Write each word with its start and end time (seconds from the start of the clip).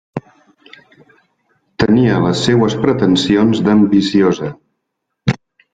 Tenia 1.83 2.17
les 2.25 2.43
seues 2.49 2.79
pretensions 2.87 3.65
d'ambiciosa. 3.69 4.53